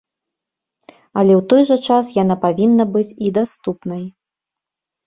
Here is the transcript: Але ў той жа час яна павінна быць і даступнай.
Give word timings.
Але 1.19 1.33
ў 1.39 1.45
той 1.53 1.63
жа 1.71 1.77
час 1.89 2.05
яна 2.23 2.35
павінна 2.47 2.83
быць 2.95 3.09
і 3.29 3.35
даступнай. 3.39 4.03